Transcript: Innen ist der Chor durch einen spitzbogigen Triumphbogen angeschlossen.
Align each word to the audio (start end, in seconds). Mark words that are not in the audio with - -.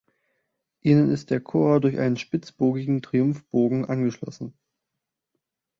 Innen 0.79 1.11
ist 1.11 1.29
der 1.29 1.39
Chor 1.41 1.79
durch 1.79 1.99
einen 1.99 2.17
spitzbogigen 2.17 3.03
Triumphbogen 3.03 3.85
angeschlossen. 3.85 4.57